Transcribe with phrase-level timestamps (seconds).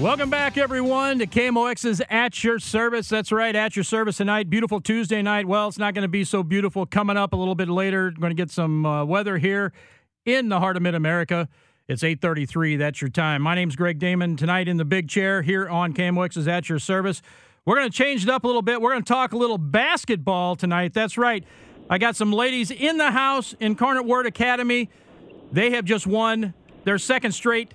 [0.00, 3.06] Welcome back, everyone, to KMOX's At Your Service.
[3.10, 4.48] That's right, At Your Service tonight.
[4.48, 5.46] Beautiful Tuesday night.
[5.46, 8.10] Well, it's not going to be so beautiful coming up a little bit later.
[8.10, 9.74] Going to get some uh, weather here
[10.24, 11.50] in the heart of Mid-America.
[11.86, 12.78] It's 8:33.
[12.78, 13.42] That's your time.
[13.42, 14.38] My name's Greg Damon.
[14.38, 17.20] Tonight in the big chair here on KMOX's At Your Service.
[17.66, 18.80] We're going to change it up a little bit.
[18.80, 20.94] We're going to talk a little basketball tonight.
[20.94, 21.44] That's right.
[21.90, 24.88] I got some ladies in the house, Incarnate Word Academy.
[25.52, 26.54] They have just won
[26.84, 27.74] their second straight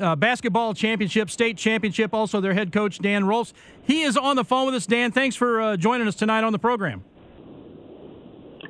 [0.00, 2.14] uh, basketball championship, state championship.
[2.14, 3.52] Also, their head coach Dan Rolfs.
[3.82, 4.86] He is on the phone with us.
[4.86, 7.04] Dan, thanks for uh, joining us tonight on the program.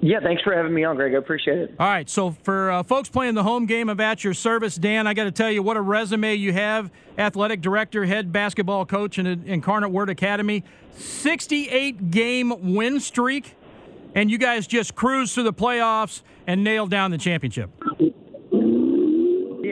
[0.04, 1.14] Yeah, thanks for having me on, Greg.
[1.14, 1.74] I appreciate it.
[1.78, 5.06] All right, so for uh, folks playing the home game of At Your Service, Dan,
[5.06, 6.90] I got to tell you what a resume you have.
[7.16, 10.64] Athletic director, head basketball coach in Incarnate Word Academy,
[10.96, 13.54] 68 game win streak,
[14.16, 17.70] and you guys just cruised through the playoffs and nailed down the championship.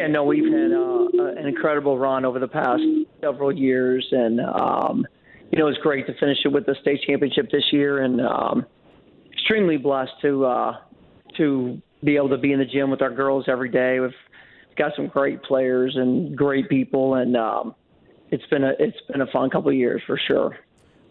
[0.00, 2.81] Yeah, no, we've had uh, an incredible run over the past
[3.21, 5.06] several years, and um,
[5.53, 8.65] you know it's great to finish it with the state championship this year, and um,
[9.31, 10.77] extremely blessed to uh,
[11.37, 14.00] to be able to be in the gym with our girls every day.
[14.00, 14.10] We've
[14.78, 17.75] got some great players and great people, and um,
[18.31, 20.56] it's been a it's been a fun couple of years for sure.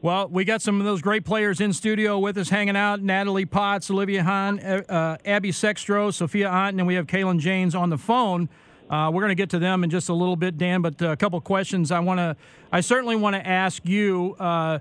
[0.01, 3.03] Well, we got some of those great players in studio with us hanging out.
[3.03, 7.91] Natalie Potts, Olivia Hahn, uh, Abby Sextro, Sophia Otten, and we have Kaylin James on
[7.91, 8.49] the phone.
[8.89, 10.81] Uh, we're going to get to them in just a little bit, Dan.
[10.81, 12.35] But uh, a couple questions I want to,
[12.71, 14.35] I certainly want to ask you.
[14.39, 14.79] Uh,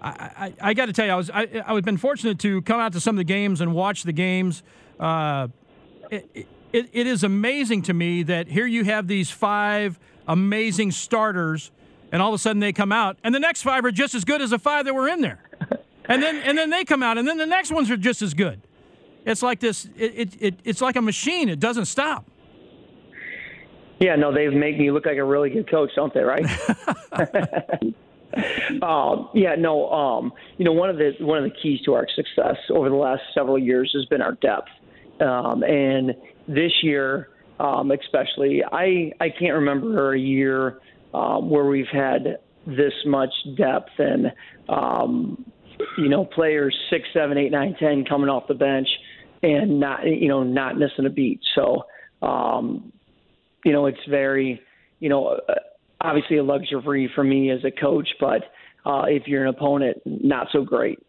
[0.00, 2.60] I, I, I got to tell you, I was I, I was been fortunate to
[2.62, 4.62] come out to some of the games and watch the games.
[5.00, 5.48] Uh,
[6.10, 11.70] it, it, it is amazing to me that here you have these five amazing starters,
[12.12, 14.24] and all of a sudden they come out, and the next five are just as
[14.24, 15.40] good as the five that were in there,
[16.04, 18.34] and then and then they come out, and then the next ones are just as
[18.34, 18.60] good.
[19.24, 19.88] It's like this.
[19.96, 21.48] It, it, it it's like a machine.
[21.48, 22.26] It doesn't stop.
[23.98, 26.20] Yeah, no, they've made me look like a really good coach, don't they?
[26.20, 26.44] Right?
[28.82, 29.90] um, yeah, no.
[29.90, 32.96] Um, you know, one of the one of the keys to our success over the
[32.96, 34.68] last several years has been our depth,
[35.20, 36.14] um, and
[36.48, 40.80] this year, um, especially, I I can't remember a year
[41.14, 44.32] um, where we've had this much depth and
[44.68, 45.44] um,
[45.96, 48.88] you know players six, seven, eight, nine, ten coming off the bench
[49.42, 51.40] and not you know not missing a beat.
[51.54, 51.84] So
[52.22, 52.92] um,
[53.66, 54.62] you know, it's very,
[55.00, 55.54] you know, uh,
[56.00, 58.44] obviously a luxury for me as a coach, but
[58.86, 61.00] uh, if you're an opponent, not so great.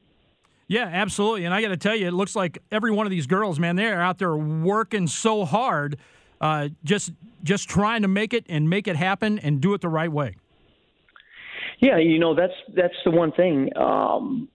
[0.67, 1.45] Yeah, absolutely.
[1.45, 3.75] And I got to tell you, it looks like every one of these girls, man,
[3.75, 5.97] they're out there working so hard,
[6.41, 7.13] uh, just
[7.43, 10.35] just trying to make it and make it happen and do it the right way.
[11.79, 13.69] Yeah, you know that's that's the one thing.
[13.77, 14.49] Um,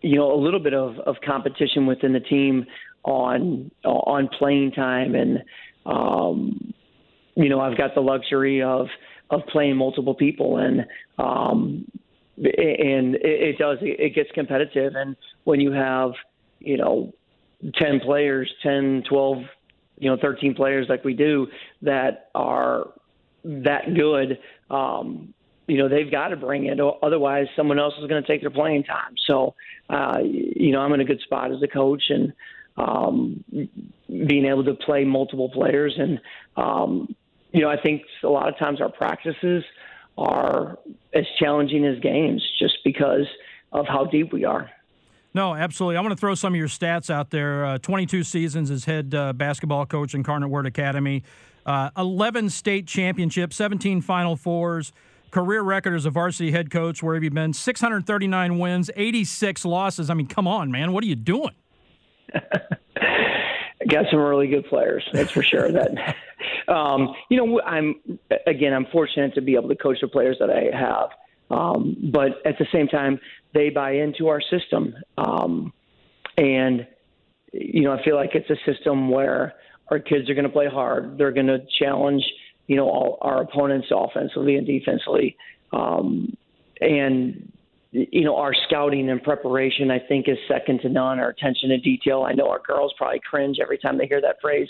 [0.00, 2.64] you know, a little bit of, of competition within the team
[3.02, 5.42] on on playing time and
[5.84, 6.72] um,
[7.36, 8.88] you know, I've got the luxury of
[9.30, 10.86] of playing multiple people, and
[11.18, 11.90] um,
[12.36, 14.94] and it, it does it gets competitive.
[14.94, 16.12] And when you have
[16.60, 17.12] you know
[17.74, 19.38] ten players, 10, 12,
[19.98, 21.46] you know, thirteen players like we do
[21.82, 22.88] that are
[23.44, 24.38] that good.
[24.70, 25.34] Um,
[25.66, 28.50] you know they've got to bring it, otherwise someone else is going to take their
[28.50, 29.14] playing time.
[29.26, 29.54] So,
[29.88, 32.32] uh, you know, I'm in a good spot as a coach, and
[32.76, 33.44] um,
[34.08, 36.20] being able to play multiple players and
[36.56, 37.14] um,
[37.54, 39.64] you know, I think a lot of times our practices
[40.18, 40.76] are
[41.14, 43.26] as challenging as games just because
[43.72, 44.68] of how deep we are.
[45.34, 45.96] No, absolutely.
[45.96, 47.64] I want to throw some of your stats out there.
[47.64, 51.22] Uh, 22 seasons as head uh, basketball coach in Incarnate Word Academy,
[51.64, 54.92] uh, 11 state championships, 17 Final Fours,
[55.30, 57.02] career record as a varsity head coach.
[57.02, 57.52] Where have you been?
[57.52, 60.10] 639 wins, 86 losses.
[60.10, 60.92] I mean, come on, man.
[60.92, 61.54] What are you doing?
[63.88, 65.70] Got some really good players, that's for sure.
[65.70, 66.16] that,
[66.68, 67.96] um, you know, I'm
[68.46, 71.10] again, I'm fortunate to be able to coach the players that I have,
[71.50, 73.20] um, but at the same time,
[73.52, 75.72] they buy into our system, um,
[76.36, 76.86] and
[77.52, 79.54] you know, I feel like it's a system where
[79.88, 81.18] our kids are going to play hard.
[81.18, 82.24] They're going to challenge,
[82.66, 85.36] you know, all our opponents offensively and defensively.
[85.72, 86.36] Um,
[86.80, 87.52] and
[87.94, 91.20] you know, our scouting and preparation, I think, is second to none.
[91.20, 92.26] Our attention to detail.
[92.28, 94.68] I know our girls probably cringe every time they hear that phrase,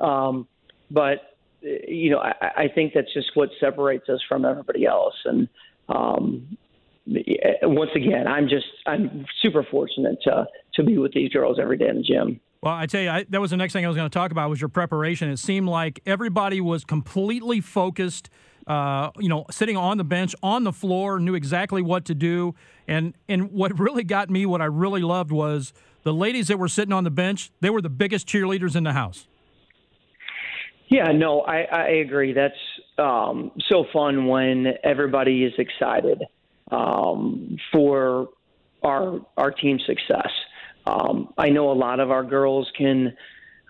[0.00, 0.46] um,
[0.90, 5.14] but you know, I, I think that's just what separates us from everybody else.
[5.24, 5.48] And
[5.88, 6.58] um,
[7.06, 11.88] once again, I'm just I'm super fortunate to to be with these girls every day
[11.88, 12.40] in the gym.
[12.62, 14.32] Well, I tell you, I, that was the next thing I was going to talk
[14.32, 15.30] about was your preparation.
[15.30, 18.28] It seemed like everybody was completely focused.
[18.66, 22.54] Uh, you know, sitting on the bench, on the floor, knew exactly what to do.
[22.88, 25.72] And and what really got me, what I really loved was
[26.02, 27.50] the ladies that were sitting on the bench.
[27.60, 29.28] They were the biggest cheerleaders in the house.
[30.88, 32.32] Yeah, no, I, I agree.
[32.32, 32.54] That's
[32.98, 36.22] um, so fun when everybody is excited
[36.70, 38.28] um, for
[38.82, 40.30] our our team's success.
[40.86, 43.16] Um, I know a lot of our girls can,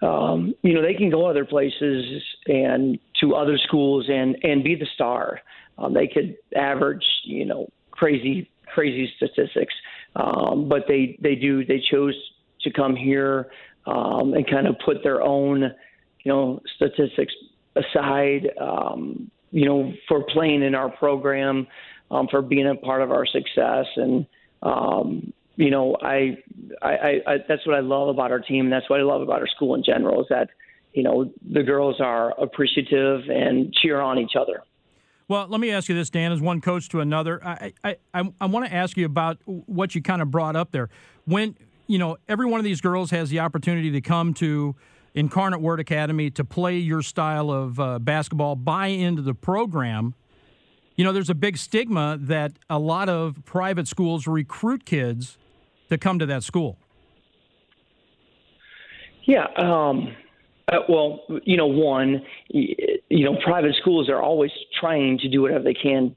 [0.03, 4.75] um, you know, they can go other places and to other schools and and be
[4.75, 5.41] the star.
[5.79, 9.75] Um, they could average, you know, crazy crazy statistics,
[10.17, 12.15] um, but they they do they chose
[12.63, 13.51] to come here
[13.87, 15.63] um, and kind of put their own,
[16.25, 17.33] you know, statistics
[17.77, 21.67] aside, um, you know, for playing in our program,
[22.11, 24.27] um, for being a part of our success, and
[24.63, 26.39] um, you know, I,
[26.83, 28.67] I, I, that's what I love about our team.
[28.67, 30.51] And that's what I love about our school in general is that,
[30.93, 34.63] you know, the girls are appreciative and cheer on each other.
[35.29, 37.45] Well, let me ask you this, Dan, as one coach to another.
[37.45, 40.71] I, I, I, I want to ask you about what you kind of brought up
[40.71, 40.89] there.
[41.25, 41.57] When,
[41.87, 44.77] you know, every one of these girls has the opportunity to come to
[45.15, 50.15] Incarnate Word Academy to play your style of uh, basketball, buy into the program.
[50.95, 55.39] You know, there's a big stigma that a lot of private schools recruit kids
[55.89, 56.79] to come to that school?
[59.25, 59.47] Yeah.
[59.57, 60.15] Um,
[60.73, 64.51] uh, well, you know, one, you know, private schools are always
[64.81, 66.17] trying to do whatever they can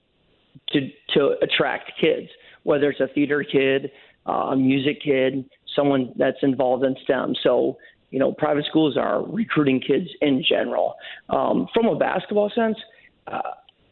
[0.70, 2.30] to to attract kids,
[2.64, 3.92] whether it's a theater kid,
[4.28, 5.46] uh, a music kid,
[5.76, 7.36] someone that's involved in STEM.
[7.44, 7.78] So,
[8.10, 10.96] you know, private schools are recruiting kids in general.
[11.30, 12.78] Um, from a basketball sense,
[13.28, 13.42] uh,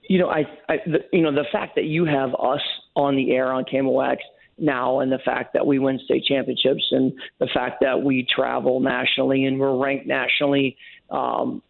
[0.10, 2.62] you know, I, I the, you know, the fact that you have us
[2.96, 4.18] on the air on KMOX–
[4.58, 8.80] now and the fact that we win state championships and the fact that we travel
[8.80, 10.78] nationally and we're ranked nationally
[11.10, 11.62] um,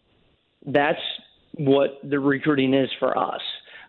[0.67, 1.01] that's
[1.55, 3.41] what the recruiting is for us.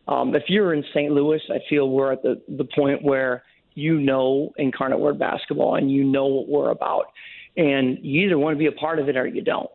[0.07, 3.43] Um, if you're in st louis i feel we're at the, the point where
[3.79, 7.13] you know incarnate word basketball and you know what we're about.
[7.57, 9.71] And you either want to be a part of it or you don't.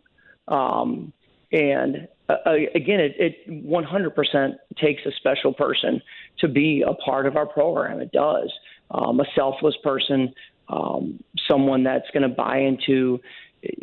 [0.49, 1.13] Um,
[1.53, 2.35] and uh,
[2.75, 6.01] again, it, it 100% takes a special person
[6.39, 8.01] to be a part of our program.
[8.01, 8.51] It does
[8.94, 10.34] um, a selfless person,
[10.69, 13.19] um, someone that's going to buy into,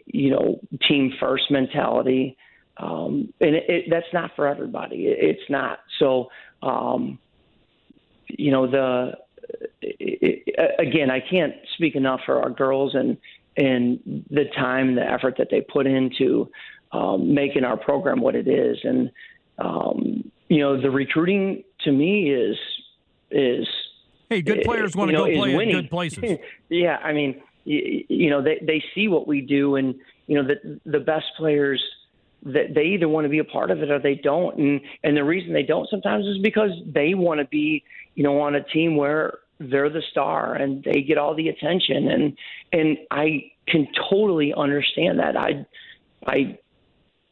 [0.06, 2.36] you know, team first mentality.
[2.76, 5.06] Um, and it, it, that's not for everybody.
[5.06, 5.80] It, it's not.
[5.98, 6.30] So,
[6.62, 7.18] um,
[8.28, 9.12] you know, the
[10.78, 13.16] again, I can't speak enough for our girls and
[13.56, 16.48] and the time, and the effort that they put into
[16.92, 18.78] um, making our program what it is.
[18.84, 19.10] And
[19.58, 22.56] um, you know, the recruiting to me is
[23.30, 23.66] is
[24.30, 25.74] Hey, good players want to know, go play winning.
[25.74, 26.38] in good places.
[26.68, 29.96] yeah, I mean, you, you know, they they see what we do, and
[30.28, 31.82] you know, the the best players
[32.44, 35.16] that they either want to be a part of it or they don't, and and
[35.16, 37.82] the reason they don't sometimes is because they want to be,
[38.14, 42.08] you know, on a team where they're the star and they get all the attention,
[42.08, 42.38] and
[42.72, 45.36] and I can totally understand that.
[45.36, 45.66] I
[46.24, 46.56] I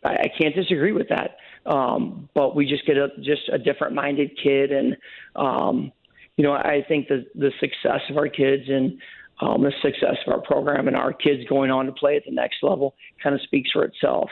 [0.03, 1.37] I can't disagree with that.
[1.65, 4.97] Um, but we just get a just a different minded kid, and
[5.37, 5.93] um,
[6.39, 8.99] you know, I think the the success of our kids and
[9.41, 12.31] um, the success of our program and our kids going on to play at the
[12.31, 14.31] next level kind of speaks for itself.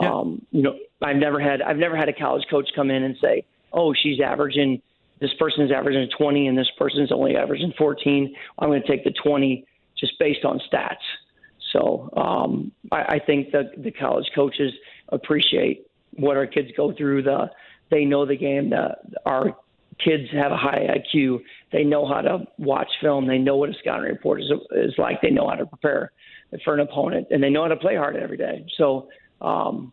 [0.00, 0.12] Yeah.
[0.12, 3.16] Um, you know, I've never had I've never had a college coach come in and
[3.22, 4.82] say, "Oh, she's averaging
[5.18, 8.34] this person's averaging 20 and this person's only averaging 14.
[8.58, 9.66] I'm going to take the 20
[9.98, 10.96] just based on stats."
[11.72, 14.74] So um, I, I think the the college coaches
[15.08, 17.22] appreciate what our kids go through.
[17.22, 17.50] The
[17.90, 18.70] they know the game.
[18.70, 18.94] The
[19.24, 19.56] our
[20.02, 21.40] kids have a high IQ.
[21.72, 23.26] They know how to watch film.
[23.26, 25.20] They know what a scouting report is, is like.
[25.20, 26.12] They know how to prepare
[26.64, 28.66] for an opponent, and they know how to play hard every day.
[28.76, 29.08] So,
[29.40, 29.92] um,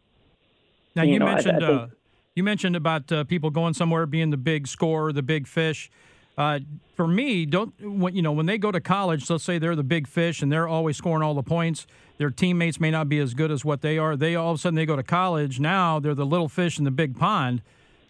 [0.96, 1.88] now you, you know, mentioned I, I think, uh,
[2.36, 5.90] You mentioned about uh, people going somewhere being the big scorer, the big fish.
[6.38, 6.60] Uh,
[6.96, 9.30] for me, don't when, you know when they go to college?
[9.30, 11.86] Let's say they're the big fish and they're always scoring all the points.
[12.18, 14.16] Their teammates may not be as good as what they are.
[14.16, 15.60] They all of a sudden they go to college.
[15.60, 17.62] Now they're the little fish in the big pond.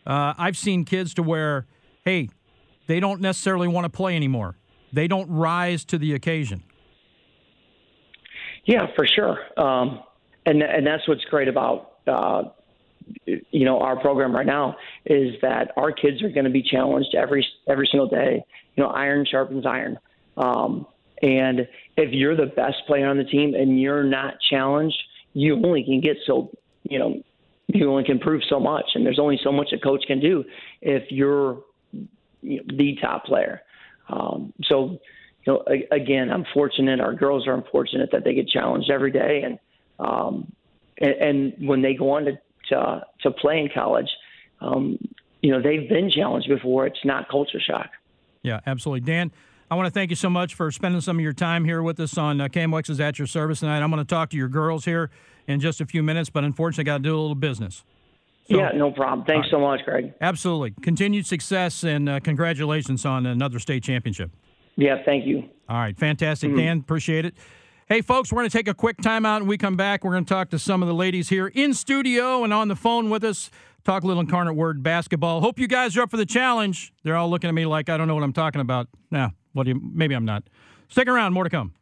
[0.05, 1.65] Uh, I've seen kids to where,
[2.05, 2.29] hey,
[2.87, 4.57] they don't necessarily want to play anymore.
[4.91, 6.63] They don't rise to the occasion.
[8.65, 9.39] Yeah, for sure.
[9.57, 10.01] Um,
[10.45, 12.43] and and that's what's great about uh,
[13.25, 17.15] you know our program right now is that our kids are going to be challenged
[17.15, 18.43] every every single day.
[18.75, 19.97] You know, iron sharpens iron.
[20.37, 20.85] Um,
[21.21, 24.97] and if you're the best player on the team and you're not challenged,
[25.33, 26.51] you only can get so
[26.83, 27.21] you know
[27.67, 30.43] you only can prove so much, and there's only so much a coach can do
[30.81, 31.61] if you're
[32.43, 33.61] you know, the top player.
[34.09, 34.99] Um, so,
[35.45, 36.99] you know, again, I'm fortunate.
[36.99, 39.59] Our girls are unfortunate that they get challenged every day, and
[39.99, 40.51] um,
[40.97, 44.09] and, and when they go on to to, to play in college,
[44.61, 44.97] um,
[45.41, 46.87] you know, they've been challenged before.
[46.87, 47.89] It's not culture shock.
[48.41, 49.31] Yeah, absolutely, Dan.
[49.69, 51.99] I want to thank you so much for spending some of your time here with
[51.99, 53.81] us on uh, KMOX is at your service tonight.
[53.81, 55.09] I'm going to talk to your girls here
[55.47, 57.83] in just a few minutes, but unfortunately, I got to do a little business.
[58.49, 59.25] So, yeah, no problem.
[59.25, 60.13] Thanks so much, Greg.
[60.19, 60.71] Absolutely.
[60.81, 64.31] Continued success and uh, congratulations on another state championship.
[64.75, 65.49] Yeah, thank you.
[65.69, 66.59] All right, fantastic, mm-hmm.
[66.59, 66.79] Dan.
[66.79, 67.35] Appreciate it.
[67.87, 70.03] Hey, folks, we're going to take a quick timeout and we come back.
[70.03, 72.75] We're going to talk to some of the ladies here in studio and on the
[72.75, 73.49] phone with us.
[73.83, 75.41] Talk a little incarnate word basketball.
[75.41, 76.93] Hope you guys are up for the challenge.
[77.03, 78.87] They're all looking at me like I don't know what I'm talking about.
[79.11, 80.43] Now, what do you, maybe I'm not.
[80.87, 81.73] Stick around, more to come.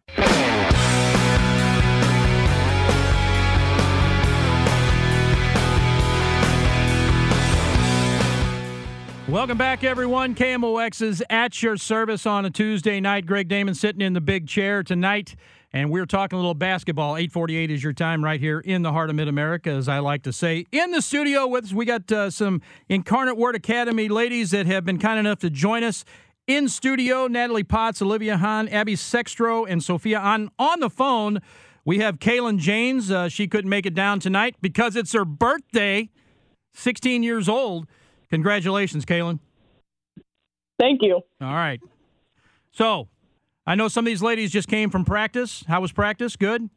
[9.32, 10.36] Welcome back, everyone.
[10.36, 13.26] KMOX is at your service on a Tuesday night.
[13.26, 15.38] Greg Damon sitting in the big chair tonight,
[15.72, 17.16] and we're talking a little basketball.
[17.16, 20.34] 848 is your time right here in the heart of Mid-America, as I like to
[20.34, 20.66] say.
[20.74, 24.84] In the studio with us, we got uh, some Incarnate Word Academy ladies that have
[24.84, 26.04] been kind enough to join us
[26.46, 27.28] in studio.
[27.28, 31.40] Natalie Potts, Olivia Hahn, Abby Sextro, and Sophia on, on the phone.
[31.86, 33.10] We have Kaylin James.
[33.10, 36.10] Uh, she couldn't make it down tonight because it's her birthday,
[36.74, 37.88] 16 years old.
[38.32, 39.40] Congratulations, Kaylin.
[40.80, 41.16] Thank you.
[41.40, 41.80] All right.
[42.72, 43.10] So,
[43.68, 45.64] I know some of these ladies just came from practice.
[45.68, 46.36] How was practice?
[46.36, 46.70] Good?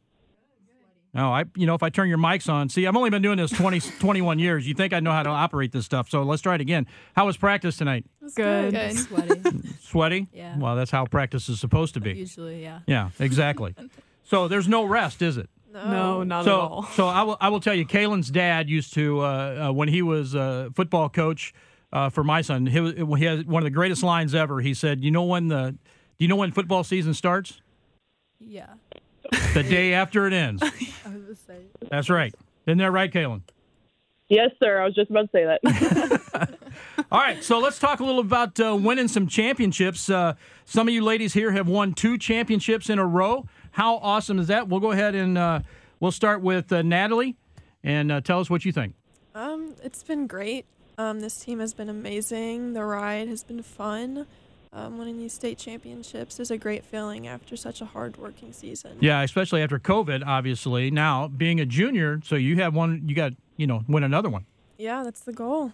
[1.13, 3.37] No, I you know, if I turn your mics on, see, I've only been doing
[3.37, 4.67] this 20, 21 years.
[4.67, 6.09] You think I know how to operate this stuff.
[6.09, 6.87] So let's try it again.
[7.15, 8.05] How was practice tonight?
[8.21, 8.73] Was good.
[8.73, 8.97] Good.
[8.97, 9.41] Sweaty.
[9.81, 10.27] Sweaty?
[10.33, 10.57] Yeah.
[10.59, 12.11] Well, that's how practice is supposed to be.
[12.13, 12.79] Usually, yeah.
[12.85, 13.73] Yeah, exactly.
[14.23, 15.49] so there's no rest, is it?
[15.75, 16.83] No, not so, at all.
[16.93, 20.01] So I will, I will tell you, Kaylin's dad used to, uh, uh, when he
[20.01, 21.53] was a football coach
[21.91, 24.61] uh, for my son, he, he has one of the greatest lines ever.
[24.61, 27.61] He said, "You know when the, do you know when football season starts?
[28.39, 28.67] Yeah.
[29.53, 30.63] The day after it ends.
[31.91, 32.33] That's right.
[32.67, 33.41] Isn't that right, Kaylin?
[34.27, 34.81] Yes, sir.
[34.81, 36.51] I was just about to say that.
[37.11, 40.09] All right, so let's talk a little about uh, winning some championships.
[40.09, 40.33] Uh,
[40.65, 43.45] some of you ladies here have won two championships in a row.
[43.75, 44.69] How awesome is that?
[44.69, 45.59] We'll go ahead and uh,
[45.99, 47.35] we'll start with uh, Natalie
[47.83, 48.93] and uh, tell us what you think.
[49.35, 50.65] Um, it's been great.
[50.97, 52.71] Um, this team has been amazing.
[52.71, 54.27] The ride has been fun.
[54.71, 58.95] Um, winning these state championships is a great feeling after such a hard working season.
[59.01, 60.89] Yeah, especially after COVID, obviously.
[60.89, 64.45] Now, being a junior, so you have one, you got, you know, win another one.
[64.77, 65.73] Yeah, that's the goal.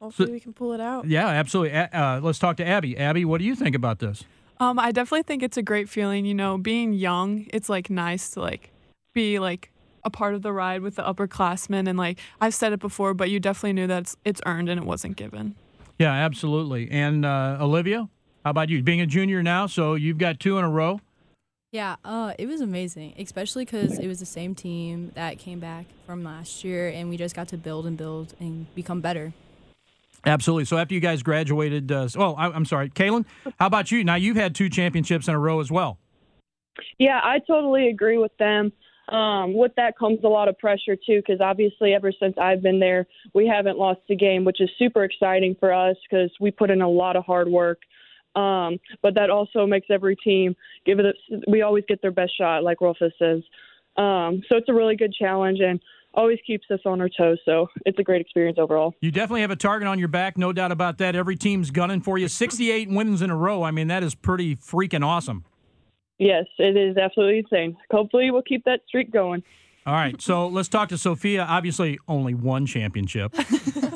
[0.00, 1.04] Hopefully, so, we can pull it out.
[1.04, 1.76] Yeah, absolutely.
[1.76, 2.96] Uh, let's talk to Abby.
[2.96, 4.22] Abby, what do you think about this?
[4.60, 6.26] Um, I definitely think it's a great feeling.
[6.26, 8.70] You know, being young, it's like nice to like
[9.14, 9.72] be like
[10.04, 11.88] a part of the ride with the upperclassmen.
[11.88, 14.78] And like I've said it before, but you definitely knew that it's, it's earned and
[14.78, 15.54] it wasn't given.
[15.98, 16.90] Yeah, absolutely.
[16.90, 18.08] And uh, Olivia,
[18.44, 18.82] how about you?
[18.82, 21.00] Being a junior now, so you've got two in a row.
[21.72, 25.86] Yeah, uh, it was amazing, especially because it was the same team that came back
[26.04, 29.32] from last year, and we just got to build and build and become better.
[30.24, 30.64] Absolutely.
[30.66, 33.24] So after you guys graduated, uh, oh, I, am sorry, Kaylin,
[33.58, 34.04] how about you?
[34.04, 35.98] Now you've had two championships in a row as well.
[36.98, 38.72] Yeah, I totally agree with them.
[39.08, 42.78] Um, with that comes a lot of pressure too, because obviously ever since I've been
[42.78, 46.70] there, we haven't lost a game, which is super exciting for us because we put
[46.70, 47.80] in a lot of hard work.
[48.36, 50.54] Um, but that also makes every team
[50.86, 51.06] give it.
[51.06, 53.42] A, we always get their best shot, like Rolfs says.
[53.96, 55.80] Um, so it's a really good challenge, and
[56.14, 57.38] always keeps us on our toes.
[57.44, 58.94] So it's a great experience overall.
[59.00, 61.14] You definitely have a target on your back, no doubt about that.
[61.14, 62.28] Every team's gunning for you.
[62.28, 63.62] 68 wins in a row.
[63.62, 65.44] I mean, that is pretty freaking awesome.
[66.18, 67.76] Yes, it is absolutely insane.
[67.90, 69.42] Hopefully, we'll keep that streak going.
[69.86, 71.46] All right, so let's talk to Sophia.
[71.48, 73.34] Obviously, only one championship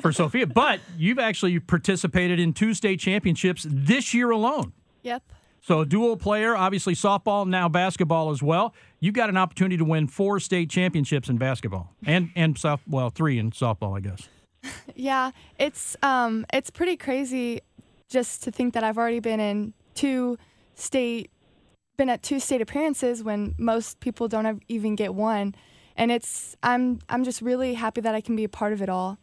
[0.01, 4.73] for Sophia, but you've actually participated in two state championships this year alone.
[5.03, 5.23] Yep.
[5.67, 8.75] So a dual player, obviously softball, now basketball as well.
[9.01, 13.09] You've got an opportunity to win four state championships in basketball and and soft, well,
[13.09, 14.29] three in softball, I guess.
[14.95, 17.61] Yeah, it's um it's pretty crazy
[18.09, 20.39] just to think that I've already been in two
[20.75, 21.31] state
[21.97, 25.55] been at two state appearances when most people don't have, even get one.
[25.97, 28.91] And it's I'm I'm just really happy that I can be a part of it
[28.91, 29.19] all.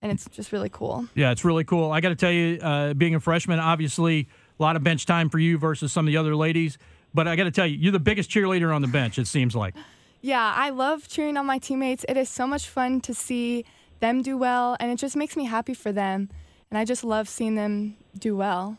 [0.00, 1.06] And it's just really cool.
[1.14, 1.92] Yeah, it's really cool.
[1.92, 5.28] I got to tell you, uh, being a freshman, obviously a lot of bench time
[5.28, 6.78] for you versus some of the other ladies.
[7.12, 9.18] But I got to tell you, you're the biggest cheerleader on the bench.
[9.18, 9.74] It seems like.
[10.20, 12.04] Yeah, I love cheering on my teammates.
[12.08, 13.64] It is so much fun to see
[14.00, 16.30] them do well, and it just makes me happy for them.
[16.70, 18.78] And I just love seeing them do well.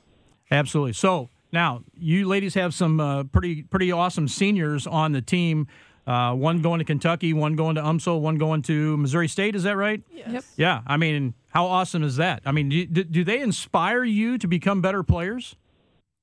[0.51, 0.93] Absolutely.
[0.93, 5.67] So now you ladies have some uh, pretty pretty awesome seniors on the team.
[6.05, 9.55] Uh, one going to Kentucky, one going to UMSL, one going to Missouri State.
[9.55, 10.03] Is that right?
[10.11, 10.31] Yes.
[10.31, 10.43] Yep.
[10.57, 10.81] Yeah.
[10.85, 12.43] I mean, how awesome is that?
[12.45, 15.55] I mean, do, do they inspire you to become better players?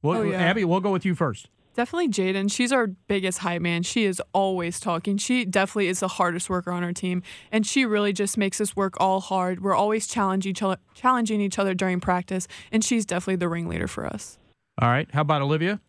[0.03, 0.43] Well, Oh, yeah.
[0.43, 1.49] Abby, we'll go with you first.
[1.75, 2.53] Definitely Jaden.
[2.53, 3.83] She's our biggest hype man.
[3.83, 5.17] She is always talking.
[5.17, 8.77] She definitely is the hardest worker on our team, and she really just makes us
[8.77, 9.63] work all hard.
[9.63, 13.89] We're always challenge each other, challenging each other during practice, and she's definitely the ringleader
[13.89, 14.39] for us.
[14.83, 15.09] All right.
[15.13, 15.81] How about Olivia?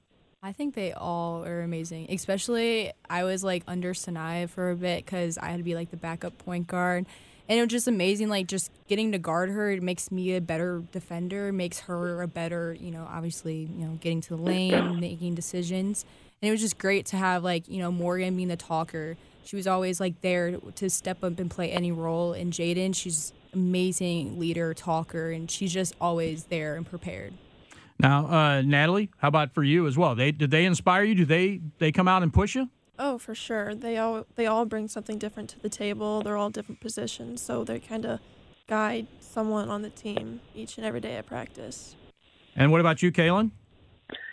[0.42, 2.08] I think they all are amazing.
[2.10, 5.90] Especially, I was like under Sanaya for a bit because I had to be like
[5.92, 7.06] the backup point guard.
[7.50, 9.72] And it was just amazing, like just getting to guard her.
[9.72, 13.98] It makes me a better defender, makes her a better, you know, obviously, you know,
[14.00, 16.06] getting to the lane, making decisions.
[16.42, 19.18] And it was just great to have like, you know, Morgan being the talker.
[19.46, 22.32] She was always like there to step up and play any role.
[22.32, 27.34] And Jaden, she's amazing leader, talker, and she's just always there and prepared.
[28.00, 30.16] Now, uh, Natalie, how about for you as well?
[30.16, 31.16] They did they inspire you?
[31.16, 32.70] Do they they come out and push you?
[33.00, 33.74] Oh, for sure.
[33.74, 36.22] They all they all bring something different to the table.
[36.22, 38.20] They're all different positions, so they kind of
[38.68, 41.96] guide someone on the team each and every day at practice.
[42.56, 43.52] And what about you, Kaylin?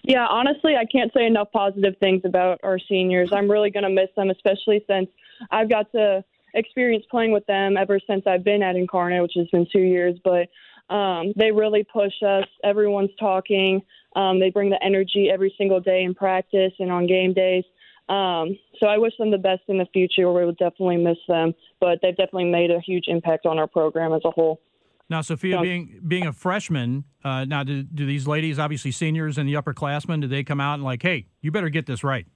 [0.03, 3.33] Yeah, honestly, I can't say enough positive things about our seniors.
[3.33, 5.09] I'm really going to miss them, especially since
[5.51, 6.25] I've got to
[6.55, 10.19] experience playing with them ever since I've been at Incarnate, which has been two years.
[10.23, 10.49] But
[10.95, 12.47] um, they really push us.
[12.65, 13.81] Everyone's talking.
[14.17, 17.65] Um, they bring the energy every single day in practice and on game days.
[18.11, 20.33] Um, so I wish them the best in the future.
[20.33, 24.13] We will definitely miss them, but they've definitely made a huge impact on our program
[24.13, 24.61] as a whole.
[25.09, 29.39] Now, Sophia, So- being being a freshman, uh, now do, do these ladies, obviously seniors
[29.39, 32.27] and the upperclassmen, do they come out and like, hey, you better get this right?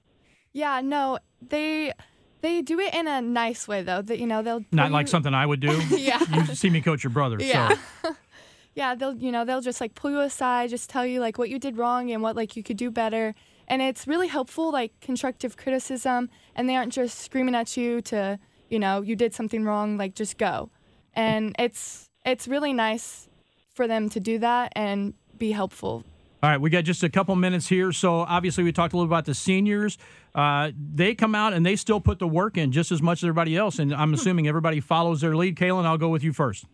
[0.53, 1.93] Yeah, no, they
[2.41, 4.03] they do it in a nice way though.
[4.03, 5.81] That you know they'll Not like you- something I would do.
[5.97, 6.21] Yeah.
[6.33, 7.37] You see me coach your brother.
[7.41, 7.77] Yeah.
[8.03, 8.17] So.
[8.75, 11.49] yeah, they'll you know they'll just like pull you aside, just tell you like what
[11.51, 13.35] you did wrong and what like you could do better,
[13.69, 18.39] and it's really helpful like constructive criticism, and they aren't just screaming at you to
[18.69, 20.71] you know you did something wrong, like just go,
[21.15, 23.29] and it's it's really nice
[23.75, 26.05] for them to do that and be helpful.
[26.43, 27.91] All right, we got just a couple minutes here.
[27.91, 29.97] So obviously, we talked a little about the seniors.
[30.35, 33.25] Uh, they come out and they still put the work in just as much as
[33.25, 33.79] everybody else.
[33.79, 35.57] And I'm assuming everybody follows their lead.
[35.57, 36.67] Kaylin, I'll go with you first.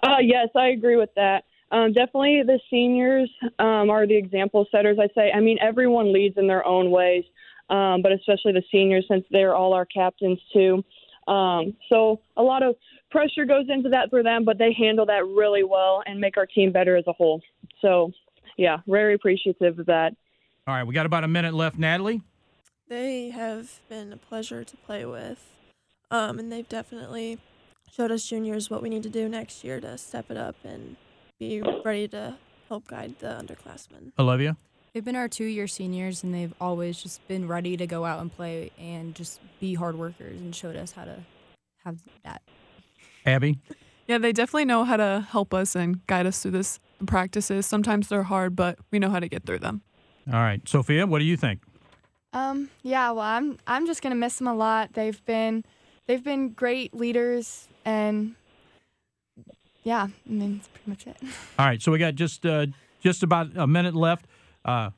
[0.00, 1.42] Uh, yes, I agree with that.
[1.70, 4.98] Um, definitely, the seniors um, are the example setters.
[5.00, 5.30] I say.
[5.32, 7.24] I mean, everyone leads in their own ways,
[7.68, 10.82] um, but especially the seniors, since they're all our captains too.
[11.30, 12.74] Um, so a lot of
[13.10, 16.46] pressure goes into that for them, but they handle that really well and make our
[16.46, 17.42] team better as a whole.
[17.82, 18.12] So,
[18.56, 20.16] yeah, very appreciative of that.
[20.66, 21.78] All right, we got about a minute left.
[21.78, 22.22] Natalie?
[22.88, 25.44] They have been a pleasure to play with,
[26.10, 27.38] um, and they've definitely
[27.92, 30.96] showed us juniors what we need to do next year to step it up and
[31.38, 32.36] be ready to
[32.68, 34.12] help guide the underclassmen.
[34.18, 34.56] Olivia?
[34.92, 38.20] They've been our two year seniors and they've always just been ready to go out
[38.20, 41.16] and play and just be hard workers and showed us how to
[41.84, 42.42] have that.
[43.24, 43.58] Abby?
[44.06, 47.66] Yeah, they definitely know how to help us and guide us through this practices.
[47.66, 49.82] Sometimes they're hard, but we know how to get through them.
[50.26, 51.60] All right, Sophia, what do you think?
[52.32, 54.94] Um, yeah, well, I'm I'm just gonna miss them a lot.
[54.94, 55.64] They've been
[56.06, 58.34] they've been great leaders, and
[59.84, 61.16] yeah, I mean that's pretty much it.
[61.58, 62.66] All right, so we got just uh,
[63.00, 64.26] just about a minute left.
[64.64, 64.90] Uh,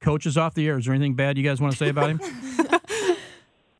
[0.00, 0.78] coach is off the air.
[0.78, 2.20] Is there anything bad you guys want to say about him?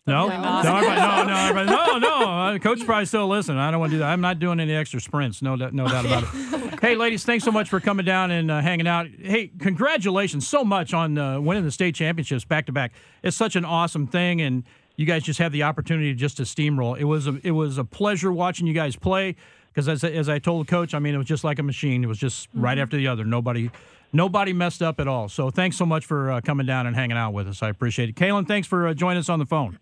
[0.05, 0.63] No, No.
[0.63, 2.29] no, everybody, no, no, everybody, no, no.
[2.29, 3.59] Uh, Coach probably still listening.
[3.59, 4.09] I don't want to do that.
[4.11, 5.43] I'm not doing any extra sprints.
[5.43, 6.81] No, doubt- no doubt about it.
[6.83, 9.07] hey, ladies, thanks so much for coming down and uh, hanging out.
[9.07, 12.91] Hey, congratulations so much on uh, winning the state championships back to back.
[13.23, 14.65] It's such an awesome thing, and
[14.97, 16.99] you guys just had the opportunity just to steamroll.
[16.99, 19.37] It was a, it was a pleasure watching you guys play
[19.73, 22.05] because as, as I told the coach, I mean, it was just like a machine.
[22.05, 23.25] It was just right after the other.
[23.25, 23.71] Nobody.
[24.15, 25.31] Nobody messed up at all.
[25.31, 27.63] So thanks so much for uh, coming down and hanging out with us.
[27.63, 28.15] I appreciate it.
[28.15, 29.79] Kaylin, thanks for uh, joining us on the phone.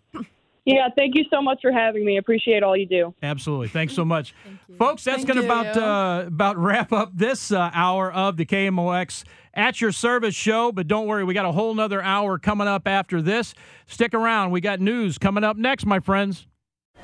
[0.63, 2.17] Yeah, thank you so much for having me.
[2.17, 3.13] Appreciate all you do.
[3.23, 3.67] Absolutely.
[3.67, 4.35] Thanks so much.
[4.77, 9.23] Folks, that's going to about uh, about wrap up this uh, hour of the KMOX
[9.53, 10.71] at your service show.
[10.71, 13.55] But don't worry, we got a whole nother hour coming up after this.
[13.87, 14.51] Stick around.
[14.51, 16.47] We got news coming up next, my friends.